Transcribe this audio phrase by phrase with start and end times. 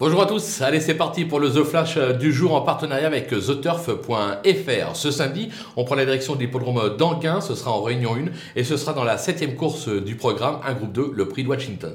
[0.00, 3.26] Bonjour à tous, allez c'est parti pour le The Flash du jour en partenariat avec
[3.30, 4.94] TheTurf.fr.
[4.94, 8.62] Ce samedi, on prend la direction de l'hippodrome d'Anguin, ce sera en réunion 1 et
[8.62, 11.94] ce sera dans la septième course du programme, un groupe 2, le prix de Washington.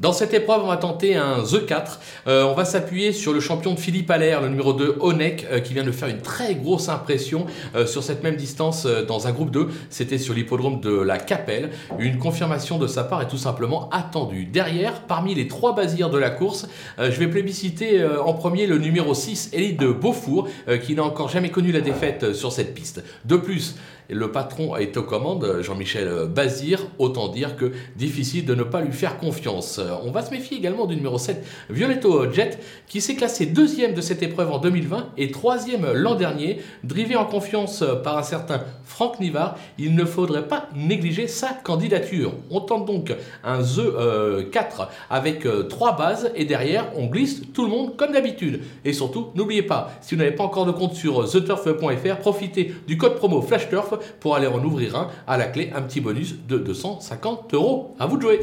[0.00, 2.00] Dans cette épreuve, on va tenter un The 4.
[2.28, 5.58] Euh, on va s'appuyer sur le champion de Philippe Allaire, le numéro 2, Onek, euh,
[5.58, 9.32] qui vient de faire une très grosse impression euh, sur cette même distance dans un
[9.32, 9.66] groupe 2.
[9.90, 11.70] C'était sur l'hippodrome de la Capelle.
[11.98, 14.44] Une confirmation de sa part est tout simplement attendue.
[14.44, 19.14] Derrière, parmi les trois basirs de la course, je vais plébisciter en premier le numéro
[19.14, 20.48] 6, Élite de Beaufour,
[20.84, 23.02] qui n'a encore jamais connu la défaite sur cette piste.
[23.24, 23.74] De plus,
[24.10, 28.92] le patron est aux commandes, Jean-Michel Bazir, autant dire que difficile de ne pas lui
[28.92, 29.80] faire confiance.
[30.04, 34.00] On va se méfier également du numéro 7, Violetto Jet, qui s'est classé deuxième de
[34.00, 36.60] cette épreuve en 2020 et troisième l'an dernier.
[36.84, 42.32] Drivé en confiance par un certain Franck Nivard, il ne faudrait pas négliger sa candidature.
[42.50, 43.14] On tente donc
[43.44, 47.96] un The 4 euh, avec euh, trois bases et derrière on glisse tout le monde
[47.96, 48.60] comme d'habitude.
[48.84, 52.96] Et surtout, n'oubliez pas, si vous n'avez pas encore de compte sur theturf.fr, profitez du
[52.96, 55.08] code promo FlashTurf pour aller en ouvrir un.
[55.26, 57.94] À la clé, un petit bonus de 250 euros.
[57.98, 58.40] À vous de jouer!